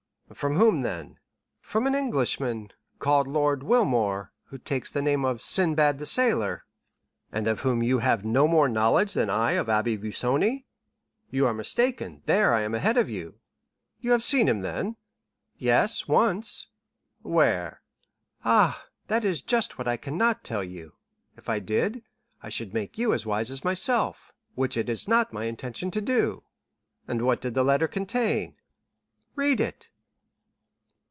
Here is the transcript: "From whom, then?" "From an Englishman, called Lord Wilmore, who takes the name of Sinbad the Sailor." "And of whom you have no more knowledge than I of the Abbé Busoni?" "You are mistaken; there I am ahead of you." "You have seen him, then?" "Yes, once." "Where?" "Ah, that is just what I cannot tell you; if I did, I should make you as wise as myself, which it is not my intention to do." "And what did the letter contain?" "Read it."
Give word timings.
"From 0.33 0.55
whom, 0.55 0.81
then?" 0.81 1.19
"From 1.59 1.85
an 1.85 1.93
Englishman, 1.93 2.69
called 2.99 3.27
Lord 3.27 3.63
Wilmore, 3.63 4.31
who 4.45 4.57
takes 4.57 4.89
the 4.89 5.01
name 5.01 5.25
of 5.25 5.41
Sinbad 5.41 5.97
the 5.97 6.05
Sailor." 6.05 6.63
"And 7.33 7.47
of 7.47 7.59
whom 7.59 7.83
you 7.83 7.99
have 7.99 8.23
no 8.23 8.47
more 8.47 8.69
knowledge 8.69 9.11
than 9.13 9.29
I 9.29 9.51
of 9.59 9.65
the 9.65 9.73
Abbé 9.73 9.99
Busoni?" 9.99 10.63
"You 11.31 11.45
are 11.47 11.53
mistaken; 11.53 12.21
there 12.27 12.53
I 12.53 12.61
am 12.61 12.73
ahead 12.73 12.95
of 12.95 13.09
you." 13.09 13.39
"You 13.99 14.11
have 14.13 14.23
seen 14.23 14.47
him, 14.47 14.59
then?" 14.59 14.95
"Yes, 15.57 16.07
once." 16.07 16.67
"Where?" 17.23 17.81
"Ah, 18.45 18.87
that 19.07 19.25
is 19.25 19.41
just 19.41 19.77
what 19.77 19.85
I 19.85 19.97
cannot 19.97 20.45
tell 20.45 20.63
you; 20.63 20.93
if 21.35 21.49
I 21.49 21.59
did, 21.59 22.03
I 22.41 22.47
should 22.47 22.73
make 22.73 22.97
you 22.97 23.11
as 23.13 23.25
wise 23.25 23.51
as 23.51 23.65
myself, 23.65 24.31
which 24.55 24.77
it 24.77 24.87
is 24.87 25.09
not 25.09 25.33
my 25.33 25.43
intention 25.43 25.91
to 25.91 25.99
do." 25.99 26.43
"And 27.05 27.23
what 27.23 27.41
did 27.41 27.53
the 27.53 27.65
letter 27.65 27.89
contain?" 27.89 28.55
"Read 29.35 29.59
it." 29.59 29.89